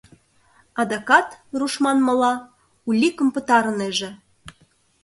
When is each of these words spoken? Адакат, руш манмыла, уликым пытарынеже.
Адакат, 0.81 1.27
руш 1.59 1.73
манмыла, 1.83 2.33
уликым 2.89 3.29
пытарынеже. 3.35 4.09